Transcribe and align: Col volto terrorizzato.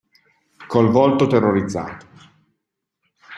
Col 0.65 0.89
volto 0.89 1.27
terrorizzato. 1.27 2.05